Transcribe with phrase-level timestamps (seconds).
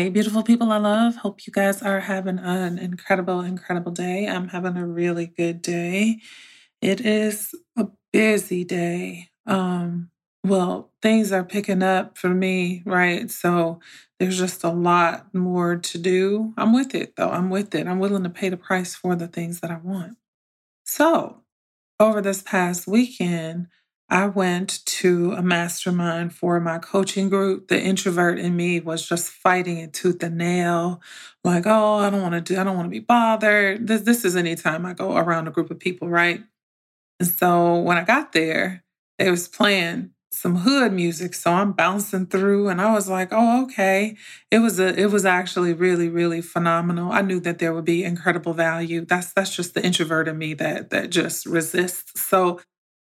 [0.00, 1.16] Hey, beautiful people I love.
[1.16, 4.26] Hope you guys are having an incredible, incredible day.
[4.26, 6.20] I'm having a really good day.
[6.80, 9.28] It is a busy day.
[9.46, 10.08] Um,
[10.42, 13.30] well, things are picking up for me, right?
[13.30, 13.80] So
[14.18, 16.54] there's just a lot more to do.
[16.56, 17.28] I'm with it though.
[17.28, 17.86] I'm with it.
[17.86, 20.16] I'm willing to pay the price for the things that I want.
[20.86, 21.42] So,
[22.00, 23.68] over this past weekend,
[24.10, 27.68] I went to a mastermind for my coaching group.
[27.68, 31.00] The introvert in me was just fighting it tooth and nail,
[31.44, 33.86] like, oh, I don't want to do, I don't want to be bothered.
[33.86, 36.42] This, this is any time I go around a group of people, right?
[37.20, 38.84] And so when I got there,
[39.18, 43.64] they was playing some hood music, so I'm bouncing through, and I was like, oh,
[43.64, 44.16] okay.
[44.50, 47.10] It was a, it was actually really, really phenomenal.
[47.10, 49.04] I knew that there would be incredible value.
[49.04, 52.20] That's that's just the introvert in me that that just resists.
[52.20, 52.60] So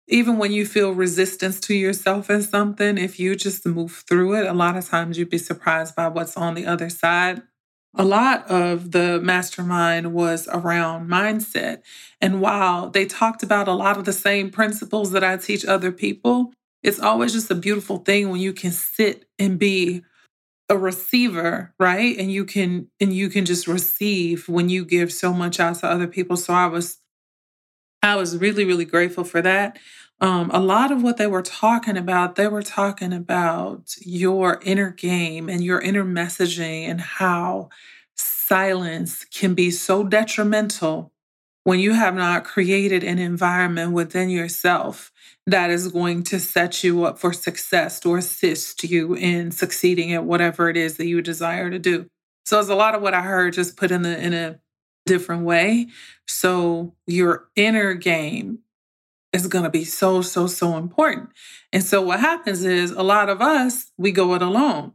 [0.09, 4.47] even when you feel resistance to yourself in something, if you just move through it,
[4.47, 7.43] a lot of times you'd be surprised by what's on the other side.
[7.95, 11.83] A lot of the mastermind was around mindset.
[12.19, 15.91] And while they talked about a lot of the same principles that I teach other
[15.91, 20.01] people, it's always just a beautiful thing when you can sit and be
[20.69, 22.17] a receiver, right?
[22.17, 25.87] And you can and you can just receive when you give so much out to
[25.87, 26.37] other people.
[26.37, 26.99] So I was
[28.01, 29.77] I was really, really grateful for that.
[30.21, 34.91] Um, a lot of what they were talking about, they were talking about your inner
[34.91, 37.69] game and your inner messaging and how
[38.15, 41.13] silence can be so detrimental
[41.63, 45.11] when you have not created an environment within yourself
[45.45, 50.23] that is going to set you up for success or assist you in succeeding at
[50.23, 52.07] whatever it is that you desire to do.
[52.45, 54.59] So it's a lot of what I heard just put in the in a
[55.09, 55.87] different way.
[56.27, 58.59] So your inner game
[59.33, 61.29] is going to be so, so, so important.
[61.73, 64.93] And so what happens is a lot of us, we go it alone.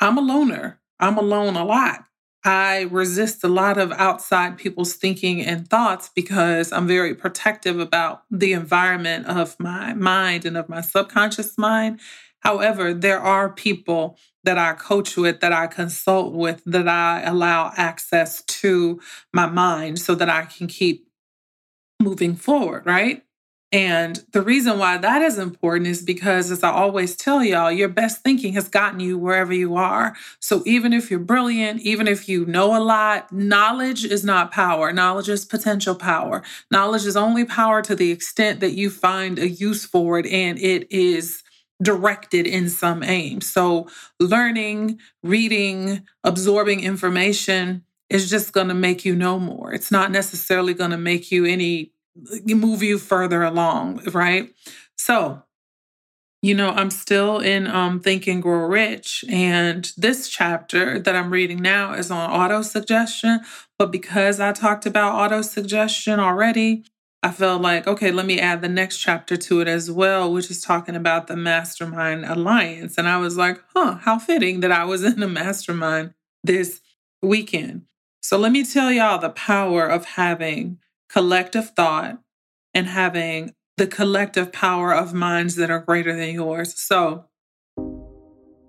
[0.00, 0.80] I'm a loner.
[0.98, 2.00] I'm alone a lot.
[2.42, 8.22] I resist a lot of outside people's thinking and thoughts because I'm very protective about
[8.30, 12.00] the environment of my mind and of my subconscious mind.
[12.40, 17.72] However, there are people that I coach with, that I consult with, that I allow
[17.76, 19.00] access to
[19.32, 21.06] my mind so that I can keep
[22.00, 23.22] moving forward, right?
[23.72, 27.88] And the reason why that is important is because, as I always tell y'all, your
[27.88, 30.16] best thinking has gotten you wherever you are.
[30.40, 34.92] So even if you're brilliant, even if you know a lot, knowledge is not power.
[34.92, 36.42] Knowledge is potential power.
[36.72, 40.58] Knowledge is only power to the extent that you find a use for it and
[40.58, 41.44] it is
[41.82, 43.40] directed in some aim.
[43.40, 49.72] So learning, reading, absorbing information is just going to make you know more.
[49.72, 51.92] It's not necessarily going to make you any
[52.46, 54.52] move you further along, right?
[54.96, 55.42] So,
[56.42, 61.30] you know, I'm still in um, Think and Grow Rich, and this chapter that I'm
[61.30, 63.40] reading now is on auto suggestion.
[63.78, 66.84] But because I talked about auto suggestion already,
[67.22, 70.50] I felt like, okay, let me add the next chapter to it as well, which
[70.50, 72.96] is talking about the Mastermind Alliance.
[72.96, 76.80] And I was like, huh, how fitting that I was in a mastermind this
[77.22, 77.82] weekend.
[78.22, 80.78] So let me tell y'all the power of having
[81.10, 82.20] collective thought
[82.72, 86.78] and having the collective power of minds that are greater than yours.
[86.78, 87.26] So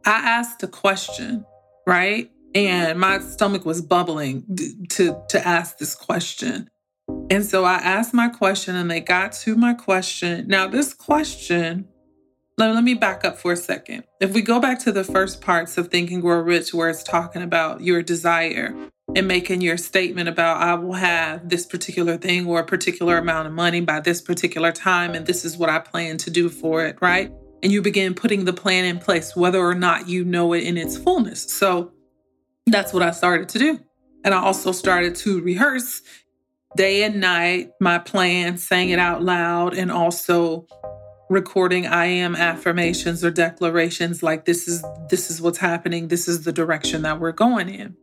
[0.05, 1.45] I asked a question,
[1.85, 2.31] right?
[2.55, 4.43] And my stomach was bubbling
[4.89, 6.69] to, to ask this question.
[7.31, 10.47] And so I asked my question and they got to my question.
[10.49, 11.87] Now, this question,
[12.57, 14.03] let, let me back up for a second.
[14.19, 17.03] If we go back to the first parts of Think and Grow Rich, where it's
[17.03, 18.75] talking about your desire,
[19.15, 23.47] and making your statement about I will have this particular thing or a particular amount
[23.47, 26.85] of money by this particular time, and this is what I plan to do for
[26.85, 27.31] it, right?
[27.63, 30.77] And you begin putting the plan in place, whether or not you know it in
[30.77, 31.43] its fullness.
[31.51, 31.93] So
[32.65, 33.79] that's what I started to do.
[34.23, 36.01] And I also started to rehearse
[36.75, 40.65] day and night my plan, saying it out loud, and also
[41.29, 46.43] recording I am affirmations or declarations like this is this is what's happening, this is
[46.43, 47.95] the direction that we're going in.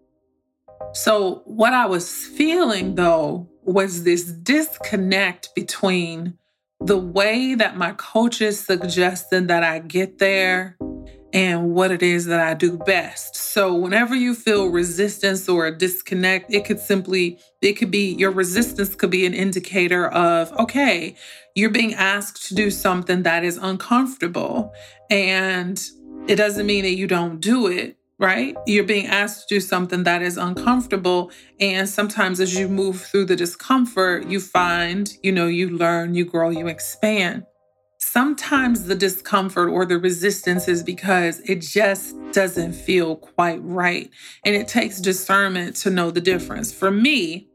[0.94, 6.38] So, what I was feeling though was this disconnect between
[6.80, 10.78] the way that my coaches suggested that I get there
[11.32, 13.36] and what it is that I do best.
[13.36, 18.30] So whenever you feel resistance or a disconnect, it could simply it could be your
[18.30, 21.16] resistance could be an indicator of okay,
[21.54, 24.72] you're being asked to do something that is uncomfortable
[25.10, 25.90] and
[26.28, 28.56] it doesn't mean that you don't do it, right?
[28.66, 31.30] You're being asked to do something that is uncomfortable
[31.60, 36.24] and sometimes as you move through the discomfort, you find, you know, you learn, you
[36.24, 37.44] grow, you expand.
[38.10, 44.08] Sometimes the discomfort or the resistance is because it just doesn't feel quite right.
[44.46, 46.72] And it takes discernment to know the difference.
[46.72, 47.48] For me,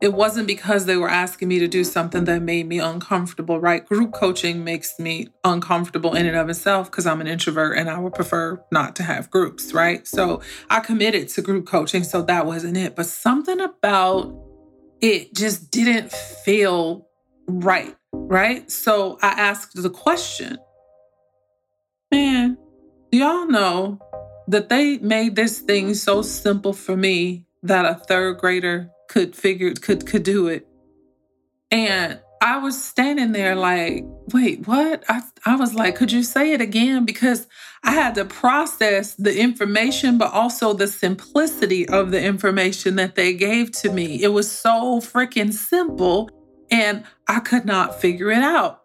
[0.00, 3.84] it wasn't because they were asking me to do something that made me uncomfortable, right?
[3.84, 7.98] Group coaching makes me uncomfortable in and of itself because I'm an introvert and I
[7.98, 10.06] would prefer not to have groups, right?
[10.06, 10.40] So
[10.70, 12.94] I committed to group coaching, so that wasn't it.
[12.94, 14.32] But something about
[15.00, 17.09] it just didn't feel
[17.50, 18.70] right right?
[18.70, 20.56] So I asked the question,
[22.10, 22.56] man,
[23.10, 23.98] do y'all know
[24.48, 29.74] that they made this thing so simple for me that a third grader could figure
[29.74, 30.66] could could do it?
[31.70, 35.04] And I was standing there like, wait, what?
[35.08, 37.04] I, I was like, could you say it again?
[37.04, 37.46] Because
[37.84, 43.34] I had to process the information, but also the simplicity of the information that they
[43.34, 44.22] gave to me.
[44.22, 46.30] It was so freaking simple
[46.70, 48.82] and I could not figure it out.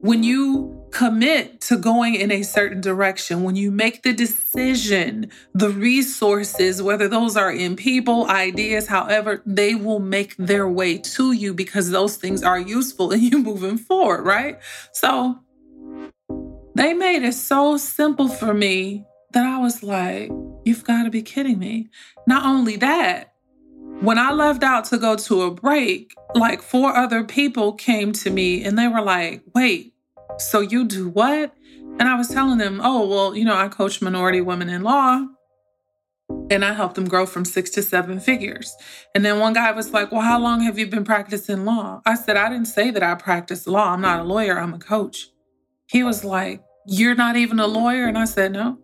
[0.00, 5.70] When you commit to going in a certain direction, when you make the decision, the
[5.70, 11.54] resources, whether those are in people, ideas, however, they will make their way to you
[11.54, 14.58] because those things are useful in you moving forward, right?
[14.92, 15.40] So
[16.74, 20.30] they made it so simple for me that I was like,
[20.64, 21.88] you've got to be kidding me.
[22.26, 23.34] Not only that,
[24.00, 28.30] when I left out to go to a break, like four other people came to
[28.30, 29.94] me and they were like, wait,
[30.38, 31.54] so you do what?
[31.98, 35.26] And I was telling them, oh, well, you know, I coach minority women in law
[36.50, 38.76] and I help them grow from six to seven figures.
[39.14, 42.02] And then one guy was like, well, how long have you been practicing law?
[42.04, 43.92] I said, I didn't say that I practice law.
[43.92, 45.28] I'm not a lawyer, I'm a coach.
[45.86, 48.06] He was like, you're not even a lawyer?
[48.06, 48.78] And I said, no.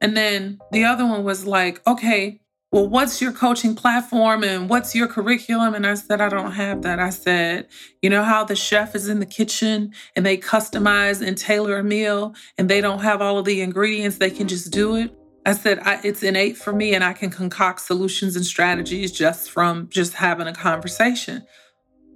[0.00, 2.40] And then the other one was like, okay,
[2.74, 5.74] well, what's your coaching platform and what's your curriculum?
[5.74, 6.98] And I said, I don't have that.
[6.98, 7.68] I said,
[8.02, 11.84] you know how the chef is in the kitchen and they customize and tailor a
[11.84, 15.16] meal and they don't have all of the ingredients, they can just do it.
[15.46, 19.52] I said, I, it's innate for me and I can concoct solutions and strategies just
[19.52, 21.46] from just having a conversation.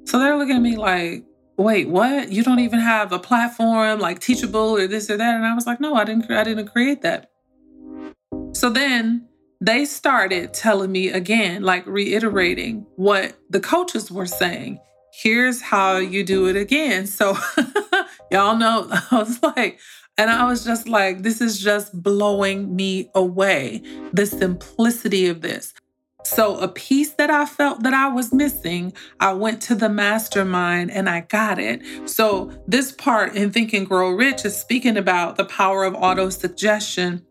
[0.07, 1.25] So they're looking at me like,
[1.57, 2.33] wait, what?
[2.33, 5.37] You don't even have a platform like Teachable or this or that?
[5.37, 7.31] And I was like, no, I didn't, I didn't create that.
[8.55, 9.28] So then
[9.61, 14.79] they started telling me again, like reiterating what the coaches were saying.
[15.13, 17.07] Here's how you do it again.
[17.07, 17.37] So,
[18.31, 19.81] y'all know, I was like,
[20.17, 23.83] and I was just like, this is just blowing me away.
[24.13, 25.75] The simplicity of this.
[26.25, 30.91] So, a piece that I felt that I was missing, I went to the mastermind
[30.91, 31.81] and I got it.
[32.09, 36.29] So, this part in Think and Grow Rich is speaking about the power of auto
[36.29, 37.25] suggestion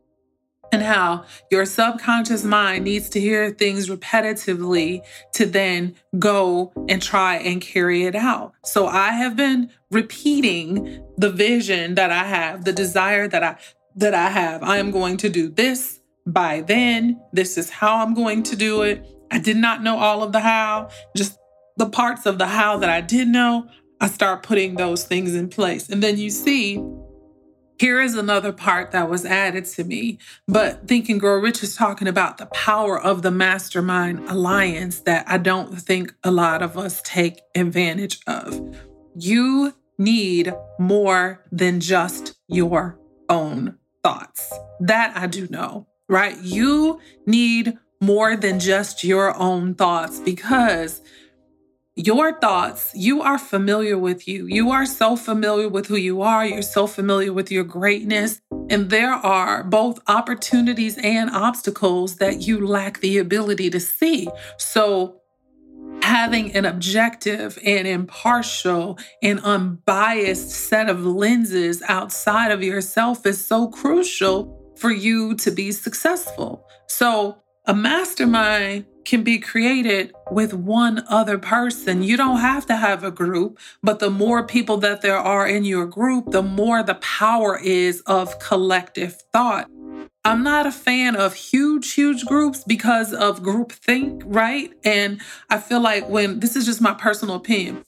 [0.72, 5.02] and how your subconscious mind needs to hear things repetitively
[5.34, 8.54] to then go and try and carry it out.
[8.66, 13.57] So I have been repeating the vision that I have, the desire that I
[13.95, 14.62] that I have.
[14.62, 17.19] I am going to do this by then.
[17.33, 19.04] This is how I'm going to do it.
[19.31, 21.38] I did not know all of the how, just
[21.78, 23.68] the parts of the how that I did know.
[24.00, 25.90] I start putting those things in place.
[25.90, 26.78] And then you see
[27.80, 30.18] here is another part that was added to me.
[30.48, 35.26] But Think and Grow Rich is talking about the power of the mastermind alliance that
[35.28, 38.76] I don't think a lot of us take advantage of.
[39.16, 44.54] You need more than just your own thoughts.
[44.80, 46.38] That I do know, right?
[46.42, 51.02] You need more than just your own thoughts because
[51.97, 54.45] your thoughts, you are familiar with you.
[54.45, 56.45] You are so familiar with who you are.
[56.45, 58.39] You're so familiar with your greatness.
[58.69, 64.30] And there are both opportunities and obstacles that you lack the ability to see.
[64.57, 65.21] So,
[66.04, 73.68] having an objective and impartial and unbiased set of lenses outside of yourself is so
[73.68, 76.63] crucial for you to be successful.
[76.85, 82.04] So, a mastermind can be created with one other person.
[82.04, 85.64] You don't have to have a group, but the more people that there are in
[85.64, 89.69] your group, the more the power is of collective thought.
[90.26, 94.73] I'm not a fan of huge, huge groups because of group think, right?
[94.83, 97.85] And I feel like when this is just my personal opinion.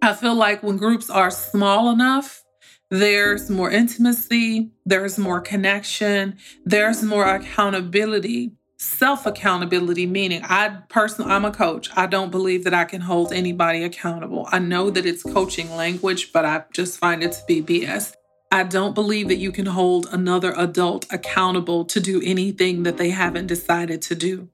[0.00, 2.44] I feel like when groups are small enough,
[2.88, 8.52] there's more intimacy, there's more connection, there's more accountability.
[8.82, 11.90] Self accountability, meaning I personally, I'm a coach.
[11.96, 14.48] I don't believe that I can hold anybody accountable.
[14.50, 18.14] I know that it's coaching language, but I just find it to be BS.
[18.50, 23.10] I don't believe that you can hold another adult accountable to do anything that they
[23.10, 24.48] haven't decided to do.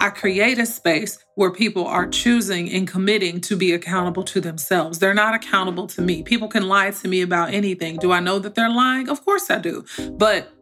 [0.00, 4.98] I create a space where people are choosing and committing to be accountable to themselves.
[4.98, 6.24] They're not accountable to me.
[6.24, 7.98] People can lie to me about anything.
[7.98, 9.08] Do I know that they're lying?
[9.08, 9.84] Of course I do.
[10.14, 10.52] But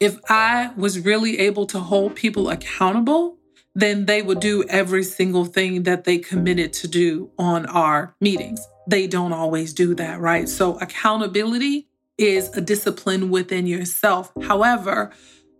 [0.00, 3.38] if I was really able to hold people accountable,
[3.74, 8.66] then they would do every single thing that they committed to do on our meetings.
[8.88, 10.48] They don't always do that, right?
[10.48, 14.32] So, accountability is a discipline within yourself.
[14.42, 15.12] However,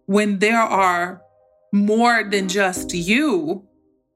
[0.06, 1.20] when there are
[1.72, 3.66] more than just you,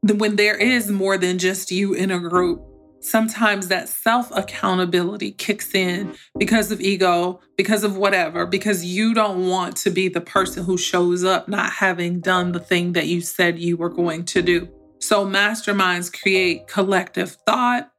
[0.03, 2.63] when there is more than just you in a group,
[3.01, 9.49] sometimes that self accountability kicks in because of ego, because of whatever, because you don't
[9.49, 13.21] want to be the person who shows up not having done the thing that you
[13.21, 14.69] said you were going to do.
[15.01, 17.91] So, masterminds create collective thought.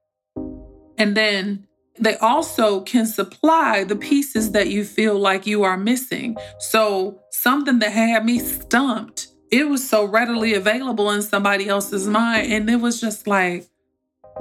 [0.98, 1.68] And then
[2.00, 6.38] they also can supply the pieces that you feel like you are missing.
[6.60, 12.52] So, something that had me stumped it was so readily available in somebody else's mind.
[12.52, 13.68] And it was just like,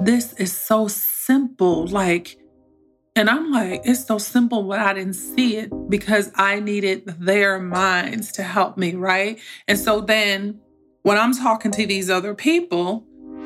[0.05, 1.87] this is so simple.
[1.87, 2.37] Like,
[3.15, 7.59] and I'm like, it's so simple, but I didn't see it because I needed their
[7.59, 9.39] minds to help me, right?
[9.67, 10.59] And so then
[11.03, 13.05] when I'm talking to these other people,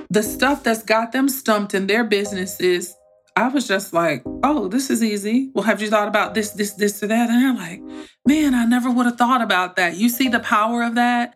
[0.10, 2.96] the stuff that's got them stumped in their businesses,
[3.36, 5.50] I was just like, oh, this is easy.
[5.54, 7.30] Well, have you thought about this, this, this, or that?
[7.30, 7.82] And they're like,
[8.26, 9.96] man, I never would have thought about that.
[9.98, 11.36] You see the power of that?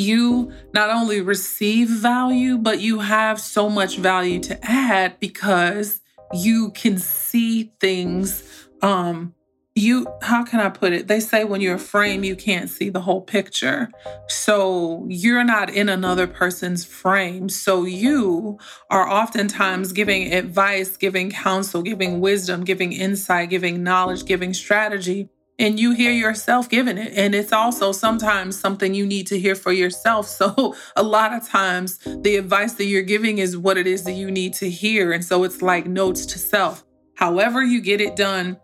[0.00, 6.00] You not only receive value, but you have so much value to add because
[6.32, 8.68] you can see things.
[8.82, 9.34] Um,
[9.76, 11.06] you, how can I put it?
[11.06, 13.88] They say when you're a frame, you can't see the whole picture.
[14.26, 17.48] So you're not in another person's frame.
[17.48, 18.58] So you
[18.90, 25.28] are oftentimes giving advice, giving counsel, giving wisdom, giving insight, giving knowledge, giving strategy
[25.60, 27.12] and you hear yourself giving it.
[27.14, 30.28] And it's also sometimes something you need to hear for yourself.
[30.40, 34.12] So a lot of times the advice that you're giving is what it is that
[34.12, 35.12] you need to hear.
[35.12, 36.82] And so it's like notes to self.
[37.14, 38.56] However, you get it done,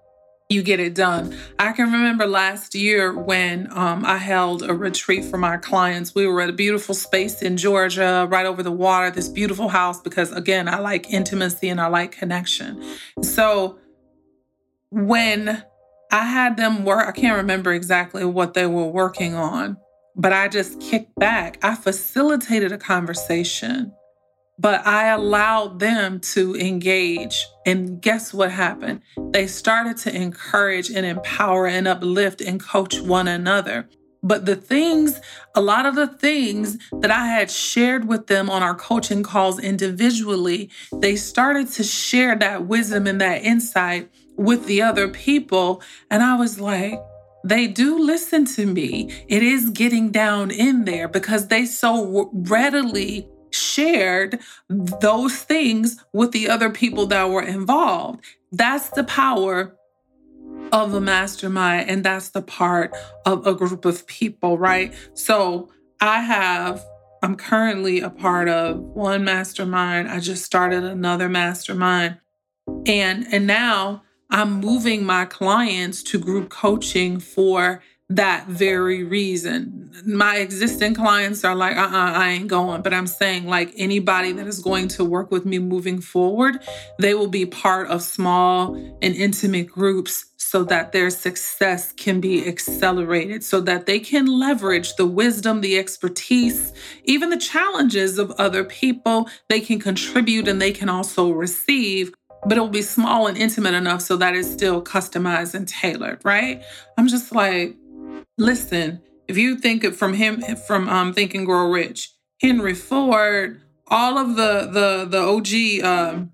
[0.48, 1.36] you get it done.
[1.58, 6.14] I can remember last year when um, I held a retreat for my clients.
[6.14, 10.00] We were at a beautiful space in Georgia, right over the water, this beautiful house,
[10.00, 12.82] because again, I like intimacy and I like connection.
[13.22, 13.78] So
[14.90, 15.62] when
[16.10, 19.76] I had them work, I can't remember exactly what they were working on,
[20.14, 21.58] but I just kicked back.
[21.62, 23.92] I facilitated a conversation,
[24.58, 27.46] but I allowed them to engage.
[27.66, 29.02] And guess what happened?
[29.30, 33.88] They started to encourage and empower and uplift and coach one another.
[34.22, 35.20] But the things,
[35.54, 39.60] a lot of the things that I had shared with them on our coaching calls
[39.60, 45.82] individually, they started to share that wisdom and that insight with the other people.
[46.10, 47.00] And I was like,
[47.44, 49.10] they do listen to me.
[49.28, 54.40] It is getting down in there because they so readily shared
[55.00, 58.24] those things with the other people that were involved.
[58.52, 59.76] That's the power
[60.72, 62.92] of a mastermind, and that's the part
[63.24, 64.92] of a group of people, right?
[65.14, 66.84] So I have,
[67.22, 70.08] I'm currently a part of one mastermind.
[70.08, 72.18] I just started another mastermind.
[72.84, 79.90] And and now I'm moving my clients to group coaching for that very reason.
[80.06, 82.82] My existing clients are like, uh uh-uh, I ain't going.
[82.82, 86.62] But I'm saying, like, anybody that is going to work with me moving forward,
[87.00, 92.46] they will be part of small and intimate groups so that their success can be
[92.46, 98.62] accelerated, so that they can leverage the wisdom, the expertise, even the challenges of other
[98.62, 99.28] people.
[99.48, 102.14] They can contribute and they can also receive
[102.46, 106.20] but it will be small and intimate enough so that it's still customized and tailored,
[106.24, 106.62] right?
[106.96, 107.76] I'm just like,
[108.38, 113.60] listen, if you think of from him from um Think and Grow Rich, Henry Ford,
[113.88, 116.30] all of the the the OG um,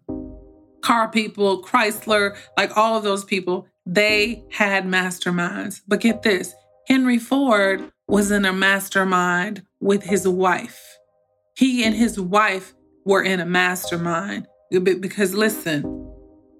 [0.82, 5.80] car people, Chrysler, like all of those people, they had masterminds.
[5.88, 6.54] But get this,
[6.88, 10.98] Henry Ford was in a mastermind with his wife.
[11.56, 12.74] He and his wife
[13.06, 14.46] were in a mastermind
[14.80, 15.82] because listen,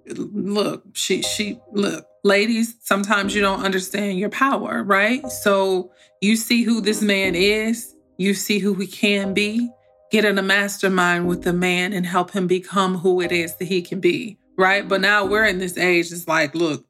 [0.07, 5.27] look, she she look, ladies, sometimes you don't understand your power, right?
[5.31, 9.71] So you see who this man is, you see who he can be.
[10.13, 13.65] get in a mastermind with the man and help him become who it is that
[13.65, 14.87] he can be, right?
[14.87, 16.85] But now we're in this age, it's like, look,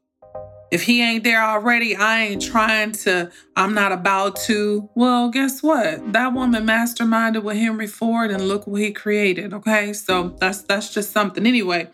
[0.73, 4.89] if he ain't there already, I ain't trying to, I'm not about to.
[4.95, 6.13] Well, guess what?
[6.13, 9.53] That woman masterminded with Henry Ford and look what he created.
[9.53, 9.93] Okay.
[9.93, 11.45] So that's that's just something.
[11.45, 11.91] Anyway,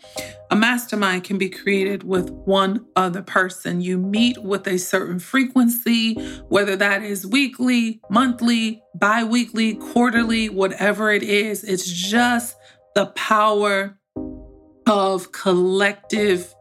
[0.50, 3.82] a mastermind can be created with one other person.
[3.82, 6.14] You meet with a certain frequency,
[6.48, 11.66] whether that is weekly, monthly, bi-weekly, quarterly, whatever it is.
[11.66, 12.56] It's just
[12.96, 14.00] the power
[14.88, 16.56] of collective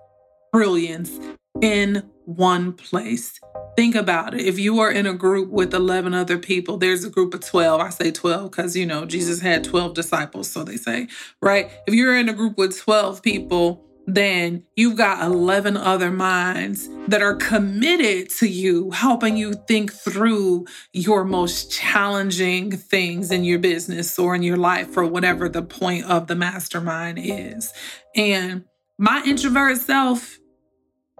[0.52, 1.16] brilliance
[1.60, 3.40] in one place.
[3.76, 4.40] Think about it.
[4.40, 7.80] If you are in a group with 11 other people, there's a group of 12.
[7.80, 11.08] I say 12 because, you know, Jesus had 12 disciples, so they say,
[11.40, 11.70] right?
[11.86, 17.20] If you're in a group with 12 people, then you've got 11 other minds that
[17.20, 24.18] are committed to you, helping you think through your most challenging things in your business
[24.18, 27.72] or in your life, or whatever the point of the mastermind is.
[28.16, 28.64] And
[28.98, 30.38] my introvert self,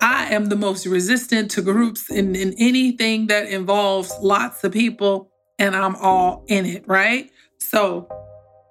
[0.01, 5.31] I am the most resistant to groups in, in anything that involves lots of people,
[5.59, 7.31] and I'm all in it, right?
[7.59, 8.09] So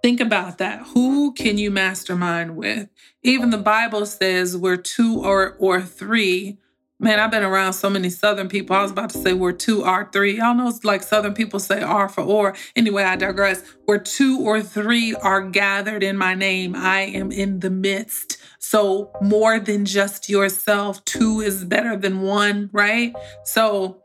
[0.02, 0.86] think about that.
[0.94, 2.88] Who can you mastermind with?
[3.24, 6.58] Even the Bible says we're two or or three.
[7.00, 8.76] Man, I've been around so many Southern people.
[8.76, 10.38] I was about to say we're two or three.
[10.38, 12.56] Y'all know it's like Southern people say R for or.
[12.76, 13.62] Anyway, I digress.
[13.86, 18.37] Where two or three are gathered in my name, I am in the midst.
[18.70, 23.16] So, more than just yourself, two is better than one, right?
[23.46, 24.04] So,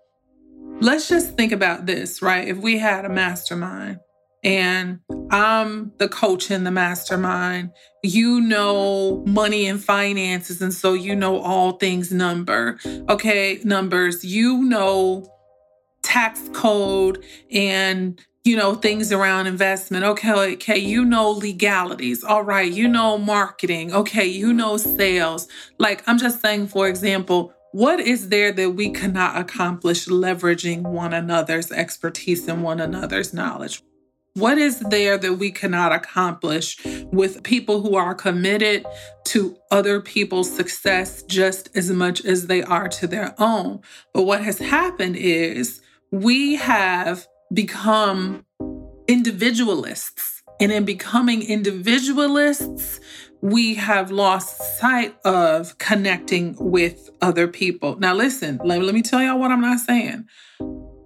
[0.81, 2.47] let's just think about this, right?
[2.47, 3.99] If we had a mastermind
[4.45, 5.01] and
[5.33, 7.73] I'm the coach in the mastermind,
[8.05, 10.63] you know money and finances.
[10.63, 12.79] And so you know all things number.
[13.09, 14.25] Okay, numbers.
[14.25, 15.29] You know
[16.05, 20.05] tax code and you know, things around investment.
[20.05, 22.25] Okay, okay, you know legalities.
[22.25, 23.93] All right, you know marketing.
[23.93, 25.47] Okay, you know sales.
[25.79, 31.15] Like I'm just saying, for example, what is there that we cannot accomplish leveraging one
[31.15, 33.83] another's expertise and one another's knowledge?
[34.35, 36.79] What is there that we cannot accomplish
[37.13, 38.85] with people who are committed
[39.27, 43.81] to other people's success just as much as they are to their own?
[44.15, 48.45] But what has happened is we have become
[49.09, 50.43] individualists.
[50.61, 53.01] And in becoming individualists,
[53.41, 57.97] we have lost sight of connecting with other people.
[57.99, 60.27] Now, listen, let, let me tell y'all what I'm not saying.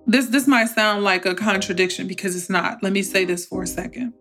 [0.07, 2.83] This, this might sound like a contradiction because it's not.
[2.83, 4.13] Let me say this for a second.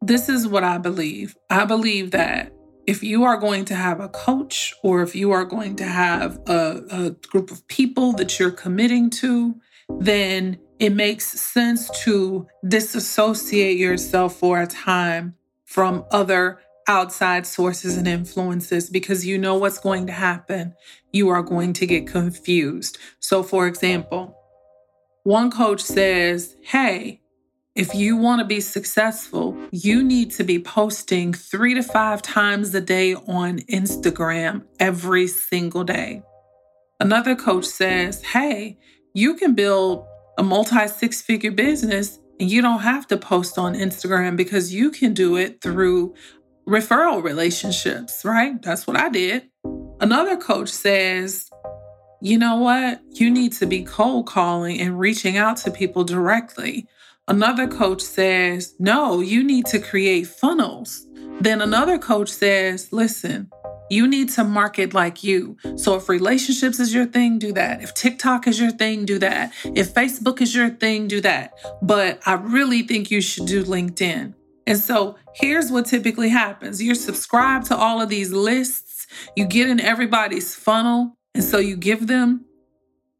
[0.00, 1.36] This is what I believe.
[1.50, 2.52] I believe that
[2.86, 6.38] if you are going to have a coach or if you are going to have
[6.48, 9.56] a, a group of people that you're committing to,
[10.00, 15.34] then it makes sense to disassociate yourself for a time
[15.64, 20.74] from other outside sources and influences because you know what's going to happen.
[21.12, 22.98] You are going to get confused.
[23.20, 24.36] So, for example,
[25.24, 27.20] one coach says, Hey,
[27.74, 32.74] if you want to be successful, you need to be posting three to five times
[32.74, 36.22] a day on Instagram every single day.
[37.00, 38.78] Another coach says, Hey,
[39.14, 40.06] you can build
[40.38, 44.90] a multi six figure business and you don't have to post on Instagram because you
[44.90, 46.14] can do it through
[46.68, 48.60] referral relationships, right?
[48.62, 49.48] That's what I did.
[50.00, 51.48] Another coach says,
[52.20, 53.00] you know what?
[53.12, 56.86] You need to be cold calling and reaching out to people directly.
[57.28, 61.06] Another coach says, no, you need to create funnels.
[61.40, 63.50] Then another coach says, listen,
[63.90, 65.56] you need to market like you.
[65.76, 67.82] So if relationships is your thing, do that.
[67.82, 69.52] If TikTok is your thing, do that.
[69.64, 71.52] If Facebook is your thing, do that.
[71.82, 74.34] But I really think you should do LinkedIn.
[74.66, 79.68] And so here's what typically happens you're subscribed to all of these lists, you get
[79.68, 81.16] in everybody's funnel.
[81.34, 82.46] And so you give them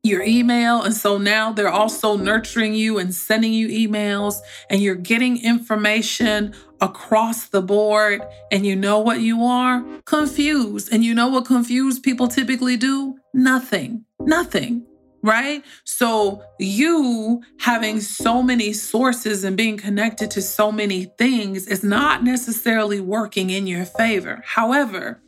[0.07, 0.83] your email.
[0.83, 4.37] And so now they're also nurturing you and sending you emails,
[4.71, 8.23] and you're getting information across the board.
[8.51, 9.85] And you know what you are?
[10.05, 10.93] Confused.
[10.93, 13.17] And you know what confused people typically do?
[13.35, 14.05] Nothing.
[14.21, 14.87] Nothing.
[15.23, 15.65] Right?
[15.85, 22.23] So, you having so many sources and being connected to so many things is not
[22.23, 24.41] necessarily working in your favor.
[24.45, 25.21] However,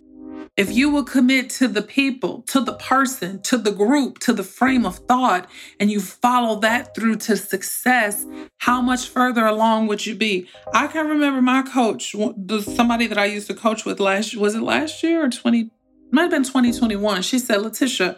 [0.59, 4.42] if you will commit to the people, to the person, to the group, to the
[4.42, 10.05] frame of thought, and you follow that through to success, how much further along would
[10.05, 10.49] you be?
[10.75, 12.12] I can remember my coach,
[12.75, 15.71] somebody that I used to coach with last, was it last year or 20?
[16.11, 17.23] Might have been 2021.
[17.23, 18.16] She said, Leticia,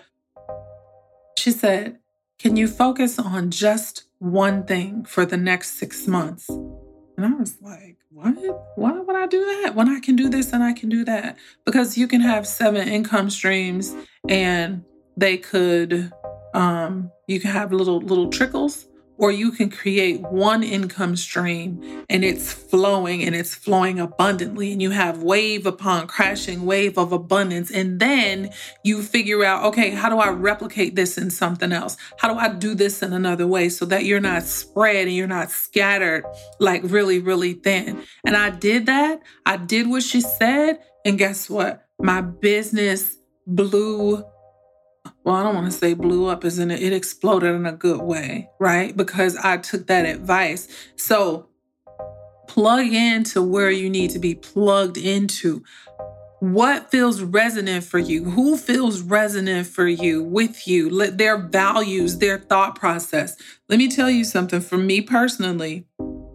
[1.37, 1.99] she said,
[2.39, 6.49] can you focus on just one thing for the next six months?
[6.49, 8.35] And I was like, what?
[8.77, 11.37] Why would I do that when I can do this and I can do that?
[11.65, 13.95] Because you can have seven income streams
[14.29, 14.85] and
[15.17, 16.13] they could
[16.55, 18.87] um you can have little little trickles
[19.21, 24.81] or you can create one income stream and it's flowing and it's flowing abundantly and
[24.81, 27.71] you have wave upon crashing wave of abundance.
[27.71, 28.49] And then
[28.83, 31.99] you figure out okay how do i replicate this in something else?
[32.19, 35.27] How do i do this in another way so that you're not spread and you're
[35.27, 36.25] not scattered
[36.59, 38.03] like really really thin?
[38.25, 39.21] And i did that.
[39.45, 40.81] I did what she said.
[41.05, 41.87] And guess what?
[42.01, 44.25] My business blew
[45.25, 48.01] well, I don't want to say blew up, as in it exploded in a good
[48.01, 48.97] way, right?
[48.97, 50.69] Because I took that advice.
[50.97, 51.49] So
[52.49, 55.63] plug into where you need to be plugged into.
[56.41, 58.25] What feels resonant for you?
[58.25, 63.37] Who feels resonant for you, with you, their values, their thought process?
[63.69, 65.87] Let me tell you something for me personally,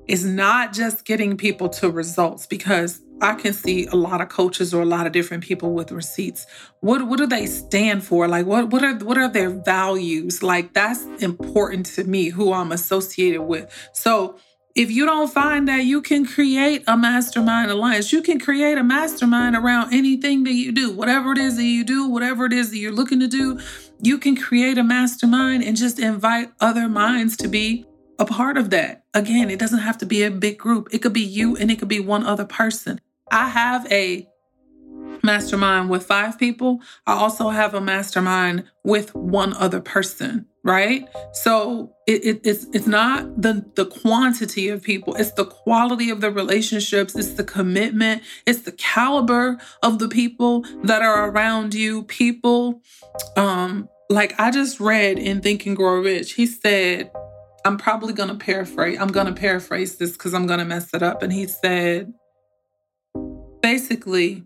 [0.08, 4.74] it's not just getting people to results because I can see a lot of coaches
[4.74, 6.46] or a lot of different people with receipts.
[6.82, 8.28] What what do they stand for?
[8.28, 10.44] Like what what are what are their values?
[10.44, 13.72] Like that's important to me who I'm associated with.
[13.94, 14.38] So
[14.76, 18.84] if you don't find that you can create a mastermind alliance, you can create a
[18.84, 22.72] mastermind around anything that you do, whatever it is that you do, whatever it is
[22.72, 23.58] that you're looking to do,
[24.02, 27.86] you can create a mastermind and just invite other minds to be
[28.19, 29.04] a part of that.
[29.13, 30.89] Again, it doesn't have to be a big group.
[30.91, 32.99] It could be you and it could be one other person.
[33.32, 34.28] I have a
[35.23, 36.82] mastermind with five people.
[37.06, 41.08] I also have a mastermind with one other person, right?
[41.34, 46.21] So it, it, it's it's not the the quantity of people, it's the quality of
[46.21, 52.04] the relationships, it's the commitment, it's the caliber of the people that are around you.
[52.04, 52.82] People,
[53.36, 57.12] um, like I just read in Think and Grow Rich, he said
[57.65, 58.99] I'm probably going to paraphrase.
[59.01, 61.23] I'm going to paraphrase this because I'm going to mess it up.
[61.23, 62.13] And he said,
[63.62, 64.43] basically,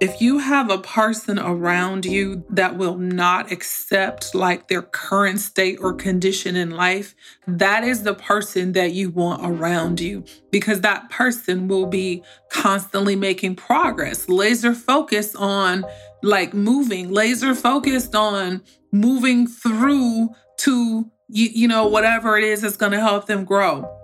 [0.00, 5.78] if you have a person around you that will not accept like their current state
[5.80, 7.14] or condition in life,
[7.46, 13.14] that is the person that you want around you because that person will be constantly
[13.14, 15.84] making progress, laser focused on
[16.24, 22.76] like moving, laser focused on moving through to you, you know, whatever it is that's
[22.76, 23.94] going to help them grow.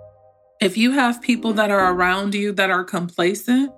[0.61, 3.71] If you have people that are around you that are complacent,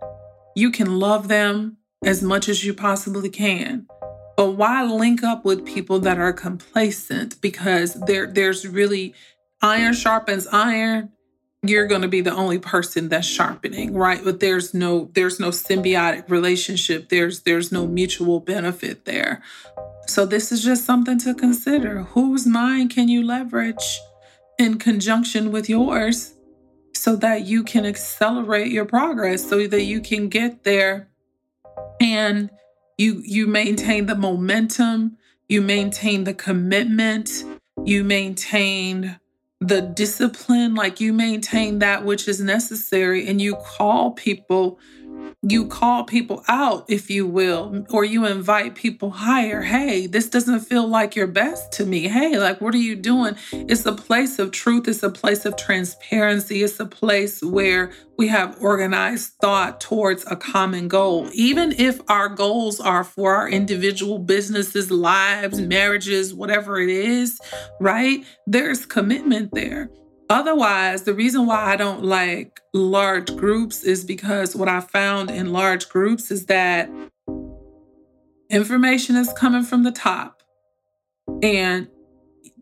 [0.55, 3.87] you can love them as much as you possibly can.
[4.35, 7.41] But why link up with people that are complacent?
[7.41, 9.15] Because there there's really
[9.61, 11.11] iron sharpens iron.
[11.63, 14.23] You're going to be the only person that's sharpening, right?
[14.23, 17.09] But there's no there's no symbiotic relationship.
[17.09, 19.41] There's there's no mutual benefit there.
[20.07, 22.03] So, this is just something to consider.
[22.03, 23.99] Whose mind can you leverage
[24.57, 26.33] in conjunction with yours
[26.93, 31.09] so that you can accelerate your progress, so that you can get there
[31.99, 32.49] and
[32.97, 35.17] you you maintain the momentum,
[35.47, 37.43] you maintain the commitment,
[37.85, 39.19] you maintain
[39.59, 44.79] the discipline, like you maintain that which is necessary and you call people
[45.41, 49.61] you call people out, if you will, or you invite people higher.
[49.61, 52.07] Hey, this doesn't feel like your best to me.
[52.07, 53.35] Hey, like, what are you doing?
[53.51, 58.27] It's a place of truth, it's a place of transparency, it's a place where we
[58.29, 61.29] have organized thought towards a common goal.
[61.33, 67.39] Even if our goals are for our individual businesses, lives, marriages, whatever it is,
[67.79, 68.25] right?
[68.47, 69.89] There's commitment there.
[70.29, 75.53] Otherwise, the reason why I don't like large groups is because what I found in
[75.53, 76.89] large groups is that
[78.49, 80.41] information is coming from the top
[81.41, 81.87] and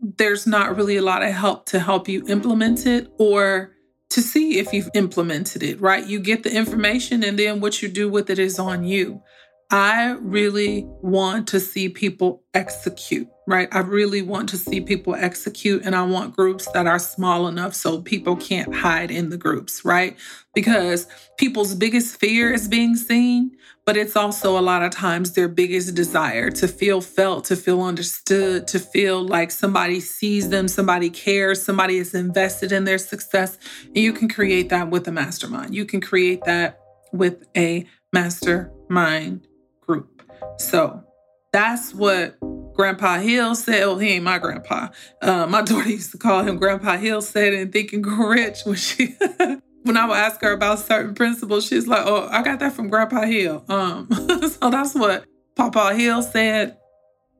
[0.00, 3.72] there's not really a lot of help to help you implement it or
[4.10, 6.06] to see if you've implemented it, right?
[6.06, 9.22] You get the information and then what you do with it is on you.
[9.70, 13.68] I really want to see people execute, right?
[13.72, 17.74] I really want to see people execute, and I want groups that are small enough
[17.74, 20.16] so people can't hide in the groups, right?
[20.54, 21.06] Because
[21.36, 25.94] people's biggest fear is being seen, but it's also a lot of times their biggest
[25.94, 31.62] desire to feel felt, to feel understood, to feel like somebody sees them, somebody cares,
[31.62, 33.58] somebody is invested in their success.
[33.84, 35.72] And you can create that with a mastermind.
[35.72, 36.80] You can create that
[37.12, 39.46] with a mastermind
[39.86, 40.22] group.
[40.58, 41.04] So
[41.52, 42.36] that's what
[42.76, 43.82] Grandpa Hill said.
[43.82, 44.88] Oh, he ain't my grandpa.
[45.22, 49.16] Uh, my daughter used to call him Grandpa Hill said and Grow Rich when she
[49.82, 52.88] when I would ask her about certain principles, she's like, "Oh, I got that from
[52.88, 54.08] Grandpa Hill." Um,
[54.60, 56.76] so that's what Papa Hill said.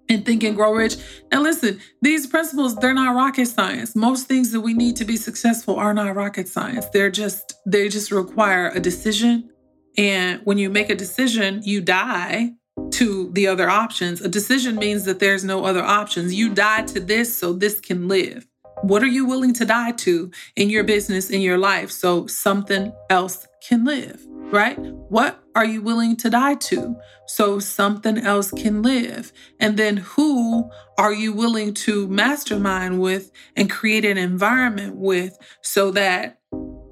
[0.08, 0.96] and Think and Grow Rich.
[1.32, 3.96] Now, listen, these principles, they're not rocket science.
[3.96, 6.86] Most things that we need to be successful are not rocket science.
[6.92, 9.50] They're just, they just require a decision.
[9.98, 12.52] And when you make a decision, you die
[12.92, 14.20] to the other options.
[14.20, 16.34] A decision means that there's no other options.
[16.34, 18.46] You die to this so this can live.
[18.82, 22.92] What are you willing to die to in your business, in your life, so something
[23.10, 24.26] else can live?
[24.50, 24.78] right?
[24.78, 26.96] What are you willing to die to
[27.26, 29.32] so something else can live?
[29.58, 35.90] And then who are you willing to mastermind with and create an environment with so
[35.92, 36.38] that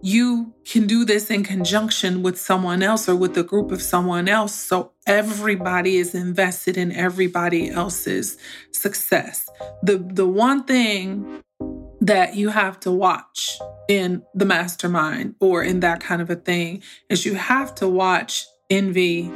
[0.05, 4.29] you can do this in conjunction with someone else or with a group of someone
[4.29, 8.37] else so everybody is invested in everybody else's
[8.71, 9.49] success.
[9.83, 11.43] The the one thing
[12.03, 16.83] that you have to watch in the mastermind or in that kind of a thing
[17.09, 19.33] is you have to watch envy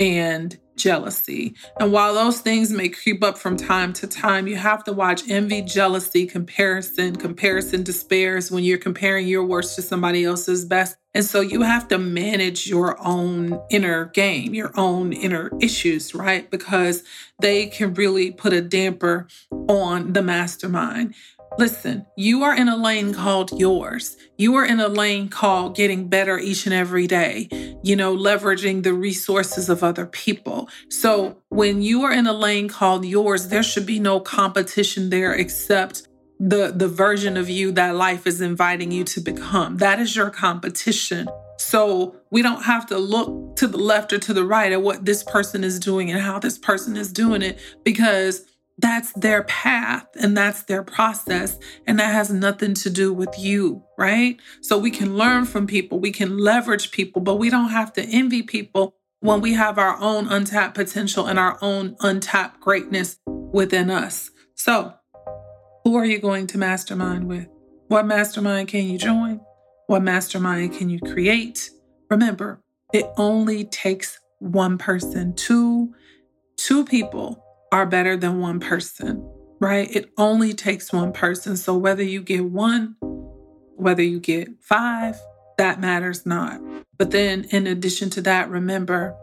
[0.00, 1.54] and jealousy.
[1.78, 5.28] And while those things may creep up from time to time, you have to watch
[5.28, 7.16] envy, jealousy, comparison.
[7.16, 10.96] Comparison despairs when you're comparing your worst to somebody else's best.
[11.12, 16.50] And so you have to manage your own inner game, your own inner issues, right?
[16.50, 17.02] Because
[17.40, 19.26] they can really put a damper
[19.68, 21.14] on the mastermind.
[21.58, 24.16] Listen, you are in a lane called yours.
[24.38, 27.48] You are in a lane called getting better each and every day,
[27.82, 30.68] you know, leveraging the resources of other people.
[30.88, 35.34] So when you are in a lane called yours, there should be no competition there
[35.34, 36.08] except
[36.38, 39.76] the the version of you that life is inviting you to become.
[39.76, 41.28] That is your competition.
[41.58, 45.04] So we don't have to look to the left or to the right at what
[45.04, 48.46] this person is doing and how this person is doing it because
[48.80, 51.58] that's their path and that's their process.
[51.86, 54.40] And that has nothing to do with you, right?
[54.60, 58.02] So we can learn from people, we can leverage people, but we don't have to
[58.02, 63.90] envy people when we have our own untapped potential and our own untapped greatness within
[63.90, 64.30] us.
[64.54, 64.94] So,
[65.84, 67.46] who are you going to mastermind with?
[67.88, 69.40] What mastermind can you join?
[69.86, 71.70] What mastermind can you create?
[72.08, 72.60] Remember,
[72.92, 75.92] it only takes one person, two,
[76.56, 79.22] two people are better than one person,
[79.60, 79.88] right?
[79.94, 81.56] It only takes one person.
[81.56, 82.96] So whether you get one,
[83.76, 85.16] whether you get five,
[85.58, 86.60] that matters not.
[86.96, 89.16] But then, in addition to that, remember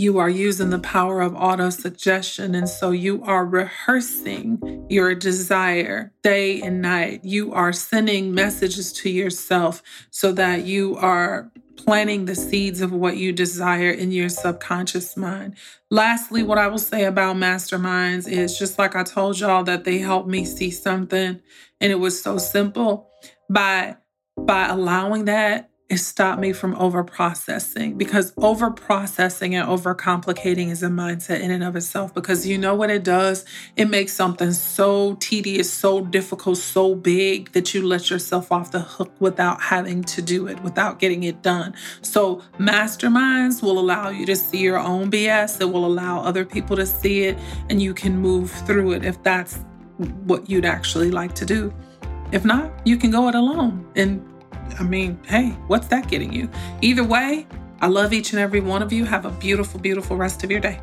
[0.00, 2.54] you are using the power of auto suggestion.
[2.54, 7.22] And so you are rehearsing your desire day and night.
[7.22, 13.16] You are sending messages to yourself so that you are planting the seeds of what
[13.16, 15.56] you desire in your subconscious mind.
[15.90, 19.98] Lastly, what I will say about masterminds is just like I told y'all that they
[19.98, 21.40] helped me see something
[21.80, 23.10] and it was so simple
[23.48, 23.96] by
[24.36, 30.68] by allowing that it stopped me from over processing because over processing and over complicating
[30.68, 33.44] is a mindset in and of itself because you know what it does?
[33.74, 38.78] It makes something so tedious so difficult so big that you let yourself off the
[38.78, 41.74] hook without having to do it without getting it done.
[42.02, 46.76] So masterminds will allow you to see your own bs it will allow other people
[46.76, 47.36] to see it
[47.68, 49.64] and you can move through it if that's
[50.24, 51.74] what you'd actually like to do.
[52.30, 54.24] If not you can go it alone and
[54.78, 56.48] I mean, hey, what's that getting you?
[56.80, 57.46] Either way,
[57.80, 59.04] I love each and every one of you.
[59.04, 60.80] Have a beautiful, beautiful rest of your day.